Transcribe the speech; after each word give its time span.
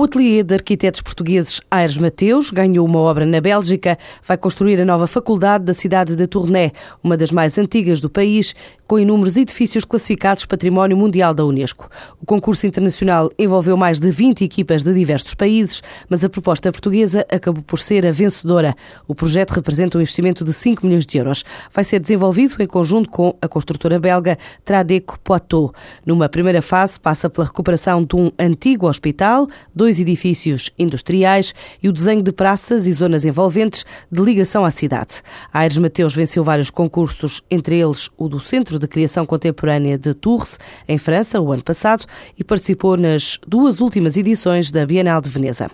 O 0.00 0.04
ateliê 0.04 0.44
de 0.44 0.54
arquitetos 0.54 1.00
portugueses 1.00 1.60
Aires 1.68 1.98
Mateus 1.98 2.52
ganhou 2.52 2.86
uma 2.86 3.00
obra 3.00 3.26
na 3.26 3.40
Bélgica, 3.40 3.98
vai 4.24 4.36
construir 4.36 4.80
a 4.80 4.84
nova 4.84 5.08
faculdade 5.08 5.64
da 5.64 5.74
cidade 5.74 6.14
de 6.14 6.24
Tournai, 6.28 6.70
uma 7.02 7.16
das 7.16 7.32
mais 7.32 7.58
antigas 7.58 8.00
do 8.00 8.08
país, 8.08 8.54
com 8.86 8.96
inúmeros 8.96 9.36
edifícios 9.36 9.84
classificados 9.84 10.44
Património 10.44 10.96
Mundial 10.96 11.34
da 11.34 11.44
Unesco. 11.44 11.90
O 12.22 12.24
concurso 12.24 12.64
internacional 12.64 13.28
envolveu 13.36 13.76
mais 13.76 13.98
de 13.98 14.08
20 14.12 14.44
equipas 14.44 14.84
de 14.84 14.94
diversos 14.94 15.34
países, 15.34 15.82
mas 16.08 16.22
a 16.22 16.28
proposta 16.28 16.70
portuguesa 16.70 17.26
acabou 17.28 17.64
por 17.64 17.80
ser 17.80 18.06
a 18.06 18.12
vencedora. 18.12 18.76
O 19.08 19.16
projeto 19.16 19.50
representa 19.50 19.98
um 19.98 20.00
investimento 20.00 20.44
de 20.44 20.52
5 20.52 20.86
milhões 20.86 21.04
de 21.04 21.18
euros. 21.18 21.44
Vai 21.74 21.82
ser 21.82 21.98
desenvolvido 21.98 22.62
em 22.62 22.68
conjunto 22.68 23.10
com 23.10 23.36
a 23.42 23.48
construtora 23.48 23.98
belga 23.98 24.38
Tradeco 24.64 25.18
Poitou. 25.24 25.74
Numa 26.06 26.28
primeira 26.28 26.62
fase, 26.62 27.00
passa 27.00 27.28
pela 27.28 27.48
recuperação 27.48 28.04
de 28.04 28.14
um 28.14 28.30
antigo 28.38 28.88
hospital, 28.88 29.48
dois 29.74 29.87
dois 29.88 29.98
edifícios 29.98 30.70
industriais 30.78 31.54
e 31.82 31.88
o 31.88 31.92
desenho 31.92 32.22
de 32.22 32.30
praças 32.30 32.86
e 32.86 32.92
zonas 32.92 33.24
envolventes 33.24 33.86
de 34.12 34.20
ligação 34.20 34.62
à 34.62 34.70
cidade. 34.70 35.22
Aires 35.50 35.78
Mateus 35.78 36.14
venceu 36.14 36.44
vários 36.44 36.68
concursos, 36.68 37.42
entre 37.50 37.80
eles 37.80 38.10
o 38.18 38.28
do 38.28 38.38
Centro 38.38 38.78
de 38.78 38.86
Criação 38.86 39.24
Contemporânea 39.24 39.96
de 39.96 40.12
Tours, 40.12 40.58
em 40.86 40.98
França, 40.98 41.40
o 41.40 41.50
ano 41.52 41.64
passado, 41.64 42.04
e 42.36 42.44
participou 42.44 42.98
nas 42.98 43.38
duas 43.46 43.80
últimas 43.80 44.14
edições 44.18 44.70
da 44.70 44.84
Bienal 44.84 45.22
de 45.22 45.30
Veneza. 45.30 45.70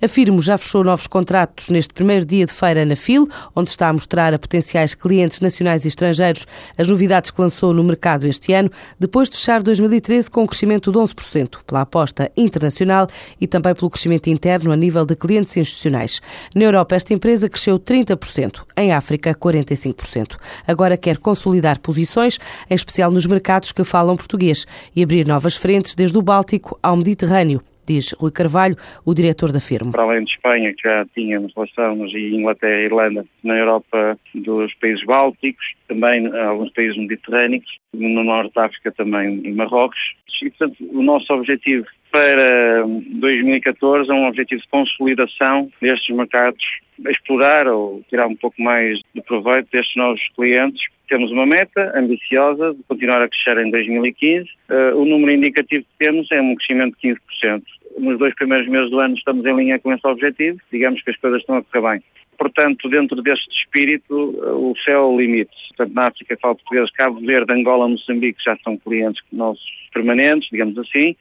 A 0.00 0.06
Firmo 0.06 0.40
já 0.40 0.56
fechou 0.56 0.84
novos 0.84 1.08
contratos 1.08 1.68
neste 1.68 1.92
primeiro 1.92 2.24
dia 2.24 2.46
de 2.46 2.52
feira 2.52 2.84
na 2.84 2.94
FIL, 2.94 3.28
onde 3.56 3.70
está 3.70 3.88
a 3.88 3.92
mostrar 3.92 4.32
a 4.32 4.38
potenciais 4.38 4.94
clientes 4.94 5.40
nacionais 5.40 5.84
e 5.84 5.88
estrangeiros 5.88 6.46
as 6.76 6.86
novidades 6.86 7.32
que 7.32 7.40
lançou 7.40 7.74
no 7.74 7.82
mercado 7.82 8.24
este 8.24 8.52
ano, 8.52 8.70
depois 9.00 9.28
de 9.28 9.36
fechar 9.36 9.64
2013 9.64 10.30
com 10.30 10.44
um 10.44 10.46
crescimento 10.46 10.92
de 10.92 10.98
11%, 10.98 11.58
pela 11.66 11.80
aposta 11.80 12.30
internacional 12.36 13.08
e 13.40 13.47
também 13.48 13.74
pelo 13.74 13.90
crescimento 13.90 14.28
interno 14.28 14.70
a 14.70 14.76
nível 14.76 15.04
de 15.04 15.16
clientes 15.16 15.56
institucionais. 15.56 16.20
Na 16.54 16.64
Europa, 16.64 16.94
esta 16.94 17.12
empresa 17.12 17.48
cresceu 17.48 17.78
30%, 17.78 18.64
em 18.76 18.92
África, 18.92 19.34
45%. 19.34 20.36
Agora 20.66 20.96
quer 20.96 21.18
consolidar 21.18 21.80
posições, 21.80 22.38
em 22.70 22.74
especial 22.74 23.10
nos 23.10 23.26
mercados 23.26 23.72
que 23.72 23.82
falam 23.82 24.16
português, 24.16 24.66
e 24.94 25.02
abrir 25.02 25.26
novas 25.26 25.56
frentes 25.56 25.94
desde 25.94 26.16
o 26.16 26.22
Báltico 26.22 26.78
ao 26.82 26.96
Mediterrâneo 26.96 27.62
diz 27.88 28.12
Rui 28.12 28.30
Carvalho, 28.30 28.76
o 29.04 29.14
diretor 29.14 29.50
da 29.50 29.60
firma. 29.60 29.92
Para 29.92 30.02
além 30.02 30.24
de 30.24 30.32
Espanha, 30.32 30.74
que 30.74 30.86
já 30.86 31.06
tínhamos 31.14 31.52
relações, 31.56 32.12
e 32.12 32.36
Inglaterra 32.36 32.82
e 32.82 32.84
Irlanda, 32.84 33.24
na 33.42 33.56
Europa 33.56 34.18
dos 34.34 34.74
países 34.74 35.04
bálticos, 35.06 35.64
também 35.88 36.26
alguns 36.36 36.70
países 36.72 36.98
mediterrâneos, 36.98 37.64
no 37.94 38.22
Norte 38.22 38.52
de 38.52 38.60
África 38.60 38.92
também 38.92 39.40
em 39.42 39.54
Marrocos. 39.54 39.98
E, 40.42 40.50
portanto, 40.50 40.76
o 40.92 41.02
nosso 41.02 41.32
objetivo 41.32 41.86
para 42.10 42.84
2014 42.86 44.10
é 44.10 44.14
um 44.14 44.26
objetivo 44.26 44.60
de 44.60 44.68
consolidação 44.68 45.70
destes 45.80 46.14
mercados, 46.14 46.64
explorar 47.08 47.66
ou 47.68 48.02
tirar 48.08 48.26
um 48.26 48.36
pouco 48.36 48.60
mais 48.60 48.98
de 49.14 49.22
proveito 49.22 49.68
destes 49.70 49.96
novos 49.96 50.20
clientes. 50.34 50.82
Temos 51.08 51.30
uma 51.30 51.46
meta 51.46 51.92
ambiciosa 51.96 52.74
de 52.74 52.82
continuar 52.84 53.22
a 53.22 53.28
crescer 53.28 53.58
em 53.58 53.70
2015. 53.70 54.44
Uh, 54.44 54.72
eh, 54.72 54.94
o 54.94 55.04
número 55.06 55.32
indicativo 55.32 55.84
que 55.84 55.98
temos 55.98 56.30
é 56.30 56.40
um 56.40 56.54
crescimento 56.54 56.96
de 57.02 57.14
15% 57.14 57.62
nos 57.98 58.18
dois 58.18 58.34
primeiros 58.34 58.68
meses 58.68 58.90
do 58.90 59.00
ano 59.00 59.14
estamos 59.14 59.44
em 59.44 59.56
linha 59.56 59.78
com 59.78 59.92
esse 59.92 60.06
objetivo, 60.06 60.58
digamos 60.70 61.02
que 61.02 61.10
as 61.10 61.16
coisas 61.16 61.40
estão 61.40 61.56
a 61.56 61.62
correr 61.62 61.92
bem. 61.92 62.02
Portanto, 62.38 62.88
dentro 62.88 63.20
deste 63.20 63.50
espírito, 63.50 64.14
o 64.14 64.72
céu 64.84 65.00
é 65.00 65.04
o 65.04 65.18
limite. 65.18 65.50
Portanto, 65.70 65.94
na 65.94 66.06
África 66.06 66.38
falo 66.40 66.54
português, 66.54 66.90
Cabo 66.92 67.20
Verde, 67.20 67.52
Angola, 67.52 67.88
Moçambique 67.88 68.42
já 68.42 68.56
são 68.62 68.76
clientes 68.76 69.20
nossos 69.32 69.68
permanentes, 69.92 70.48
digamos 70.50 70.78
assim. 70.78 71.16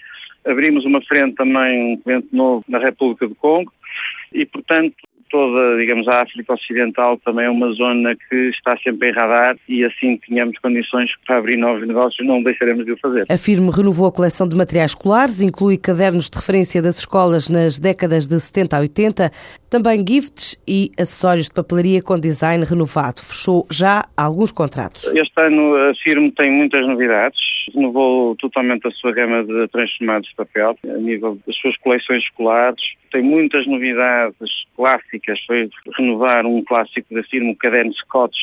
Abrimos 0.46 0.86
uma 0.86 1.02
frente 1.02 1.36
também, 1.36 1.94
um 1.94 1.98
cliente 1.98 2.28
novo 2.32 2.64
na 2.68 2.80
República 2.80 3.28
do 3.28 3.36
Congo 3.36 3.72
e, 4.34 4.46
portanto, 4.46 4.96
toda, 5.30 5.78
digamos, 5.78 6.08
a 6.08 6.22
África 6.22 6.54
Ocidental 6.54 7.18
também 7.18 7.46
é 7.46 7.50
uma 7.50 7.72
zona 7.74 8.16
que 8.16 8.36
está 8.50 8.78
sempre 8.78 9.10
em 9.10 9.14
radar 9.14 9.56
e 9.68 9.84
assim 9.84 10.18
que 10.18 10.30
tenhamos 10.30 10.58
condições 10.60 11.12
para 11.26 11.38
abrir 11.38 11.58
novos 11.58 11.88
negócios 11.88 12.26
não 12.26 12.42
deixaremos 12.44 12.86
de 12.86 12.92
o 12.92 12.98
fazer. 12.98 13.26
A 13.30 13.38
firma 13.38 13.72
renovou 13.72 14.08
a 14.08 14.12
coleção 14.12 14.48
de 14.48 14.56
materiais 14.56 14.92
escolares, 14.92 15.42
inclui 15.42 15.78
cadernos 15.78 16.30
de 16.30 16.38
referência 16.38 16.82
das 16.82 17.00
escolas 17.00 17.50
nas 17.50 17.80
décadas 17.80 18.28
de 18.28 18.40
70 18.40 18.76
a 18.76 18.80
80, 18.80 19.32
também 19.70 20.04
gifts 20.08 20.56
e 20.68 20.92
acessórios 20.98 21.48
de 21.48 21.54
papelaria 21.54 22.02
com 22.02 22.20
design 22.20 22.64
renovado. 22.64 23.22
Fechou 23.22 23.66
já 23.72 24.06
alguns 24.16 24.52
contratos. 24.52 25.06
Este 25.14 25.42
ano 25.42 25.76
a 25.76 25.94
firma 25.96 26.32
tem 26.36 26.52
muitas 26.52 26.86
novidades, 26.88 27.40
renovou 27.74 28.36
totalmente 28.36 28.88
a 28.88 28.92
sua 28.92 29.12
gama 29.12 29.44
de 29.44 29.68
transformados 29.68 30.30
de 30.30 30.36
papel, 30.36 30.78
a 30.86 30.98
nível 30.98 31.38
das 31.46 31.56
suas 31.58 31.76
coleções 31.78 32.24
escolares, 32.24 32.82
tem 33.12 33.22
muitas 33.22 33.66
novidades 33.68 34.66
clássicas. 35.20 35.40
Foi 35.46 35.70
renovar 35.98 36.46
um 36.46 36.64
clássico 36.64 37.14
da 37.14 37.24
firma, 37.24 37.52
o 37.52 37.56
Caderno 37.56 37.94
Scotch, 37.94 38.38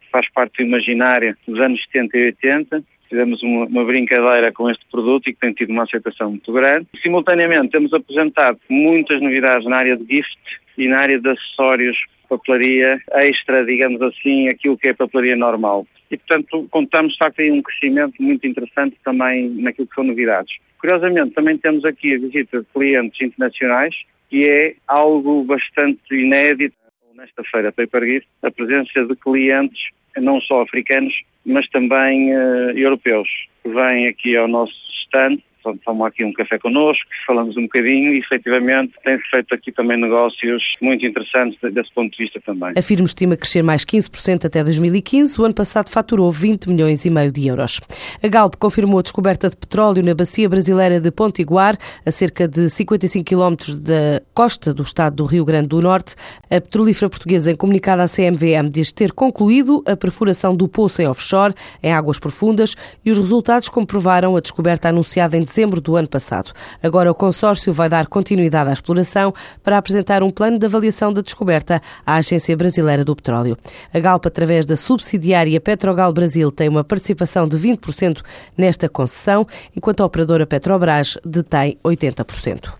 que 0.00 0.10
faz 0.10 0.30
parte 0.32 0.58
do 0.58 0.68
imaginário 0.68 1.36
dos 1.46 1.60
anos 1.60 1.82
70 1.84 2.18
e 2.18 2.26
80. 2.26 2.82
Fizemos 3.08 3.42
uma, 3.42 3.64
uma, 3.64 3.84
brincadeira 3.84 4.52
com 4.52 4.70
este 4.70 4.84
produto 4.90 5.28
e 5.28 5.32
que 5.32 5.40
tem 5.40 5.52
tido 5.52 5.70
uma 5.70 5.82
aceitação 5.82 6.30
muito 6.30 6.52
grande. 6.52 6.86
Simultaneamente, 7.02 7.70
temos 7.70 7.92
apresentado 7.92 8.58
muitas 8.68 9.20
novidades 9.20 9.66
na 9.66 9.78
área 9.78 9.96
de 9.96 10.04
gift 10.04 10.38
e 10.78 10.86
na 10.86 11.00
área 11.00 11.18
de 11.18 11.28
acessórios, 11.28 11.98
papelaria 12.30 13.02
extra, 13.12 13.64
digamos 13.64 14.00
assim, 14.00 14.48
aquilo 14.48 14.78
que 14.78 14.88
é 14.88 14.94
papelaria 14.94 15.36
normal. 15.36 15.86
E, 16.10 16.16
portanto, 16.16 16.66
contamos, 16.70 17.12
de 17.12 17.18
facto, 17.18 17.40
aí 17.40 17.50
um 17.50 17.60
crescimento 17.60 18.14
muito 18.22 18.46
interessante 18.46 18.96
também 19.04 19.50
naquilo 19.50 19.88
que 19.88 19.94
são 19.94 20.04
novidades. 20.04 20.56
Curiosamente, 20.78 21.34
também 21.34 21.58
temos 21.58 21.84
aqui 21.84 22.14
a 22.14 22.18
visita 22.18 22.60
de 22.60 22.66
clientes 22.72 23.20
internacionais, 23.20 23.94
que 24.30 24.48
é 24.48 24.74
algo 24.86 25.44
bastante 25.44 26.14
inédito. 26.14 26.76
Nesta 27.14 27.44
feira 27.44 27.70
Paper 27.70 28.02
Gift, 28.04 28.28
a 28.42 28.50
presença 28.50 29.04
de 29.04 29.14
clientes 29.16 29.90
não 30.16 30.40
só 30.40 30.62
africanos, 30.62 31.14
mas 31.44 31.68
também 31.68 32.34
uh, 32.34 32.70
europeus, 32.70 33.28
que 33.62 33.68
vêm 33.68 34.08
aqui 34.08 34.36
ao 34.36 34.48
nosso 34.48 34.72
stand 35.04 35.38
Portanto, 35.62 35.82
tomam 35.84 36.06
aqui 36.06 36.24
um 36.24 36.32
café 36.32 36.58
connosco, 36.58 37.04
falamos 37.26 37.56
um 37.56 37.62
bocadinho 37.62 38.14
e, 38.14 38.18
efetivamente, 38.18 38.92
tem-se 39.04 39.28
feito 39.30 39.54
aqui 39.54 39.72
também 39.72 40.00
negócios 40.00 40.62
muito 40.80 41.04
interessantes 41.04 41.58
desse 41.72 41.92
ponto 41.94 42.10
de 42.12 42.24
vista 42.24 42.40
também. 42.44 42.72
A 42.76 42.82
firma 42.82 43.06
estima 43.06 43.36
crescer 43.36 43.62
mais 43.62 43.84
15% 43.84 44.46
até 44.46 44.62
2015. 44.62 45.40
O 45.40 45.44
ano 45.44 45.54
passado 45.54 45.90
faturou 45.90 46.30
20 46.30 46.68
milhões 46.68 47.04
e 47.04 47.10
meio 47.10 47.32
de 47.32 47.46
euros. 47.46 47.80
A 48.22 48.28
Galp 48.28 48.54
confirmou 48.56 48.98
a 48.98 49.02
descoberta 49.02 49.50
de 49.50 49.56
petróleo 49.56 50.02
na 50.02 50.14
bacia 50.14 50.48
brasileira 50.48 51.00
de 51.00 51.10
Pontiguar, 51.10 51.76
a 52.04 52.10
cerca 52.10 52.46
de 52.48 52.70
55 52.70 53.24
quilómetros 53.24 53.74
da 53.74 54.22
costa 54.34 54.72
do 54.72 54.82
estado 54.82 55.16
do 55.16 55.24
Rio 55.24 55.44
Grande 55.44 55.68
do 55.68 55.80
Norte. 55.80 56.14
A 56.50 56.60
petrolífera 56.60 57.08
portuguesa, 57.08 57.50
em 57.50 57.56
comunicado 57.56 58.02
à 58.02 58.06
CMVM, 58.08 58.68
diz 58.70 58.92
ter 58.92 59.12
concluído 59.12 59.82
a 59.86 59.96
perfuração 59.96 60.54
do 60.54 60.68
poço 60.68 61.02
em 61.02 61.06
offshore, 61.06 61.54
em 61.82 61.92
águas 61.92 62.18
profundas, 62.18 62.74
e 63.04 63.10
os 63.10 63.18
resultados 63.18 63.68
comprovaram 63.68 64.36
a 64.36 64.40
descoberta 64.40 64.88
anunciada 64.88 65.36
em 65.36 65.40
dezembro 65.50 65.80
do 65.80 65.96
ano 65.96 66.08
passado. 66.08 66.52
Agora 66.82 67.10
o 67.10 67.14
consórcio 67.14 67.72
vai 67.72 67.88
dar 67.88 68.06
continuidade 68.06 68.70
à 68.70 68.72
exploração 68.72 69.34
para 69.62 69.76
apresentar 69.76 70.22
um 70.22 70.30
plano 70.30 70.58
de 70.58 70.66
avaliação 70.66 71.12
da 71.12 71.20
descoberta 71.20 71.82
à 72.06 72.16
Agência 72.16 72.56
Brasileira 72.56 73.04
do 73.04 73.16
Petróleo. 73.16 73.58
A 73.92 73.98
Galp, 73.98 74.24
através 74.26 74.64
da 74.64 74.76
subsidiária 74.76 75.60
Petrogal 75.60 76.12
Brasil, 76.12 76.52
tem 76.52 76.68
uma 76.68 76.84
participação 76.84 77.48
de 77.48 77.58
20% 77.58 78.22
nesta 78.56 78.88
concessão, 78.88 79.46
enquanto 79.76 80.02
a 80.02 80.06
operadora 80.06 80.46
Petrobras 80.46 81.18
detém 81.24 81.76
80%. 81.84 82.72